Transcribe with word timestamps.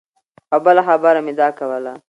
او 0.53 0.57
بله 0.65 0.81
خبره 0.87 1.19
مې 1.25 1.33
دا 1.39 1.47
کوله 1.59 1.93